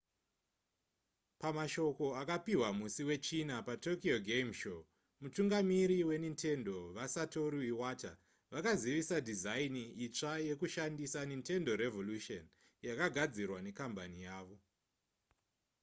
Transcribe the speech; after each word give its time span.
pamashoko 1.41 2.05
akapihwa 2.21 2.69
musi 2.79 3.03
wechina 3.09 3.55
patokyo 3.67 4.15
game 4.29 4.51
show 4.61 4.79
mutungamiri 5.21 5.97
wenintendo 6.09 6.77
vasatoru 6.97 7.59
iwata 7.71 8.11
vakazivisa 8.53 9.15
dhizaini 9.27 9.83
itsva 10.05 10.33
yekushandisa 10.47 11.19
nintendo 11.29 11.71
revolution 11.83 12.43
yakagadzirwa 12.87 13.59
nekambani 13.65 14.17
yavo 14.27 14.57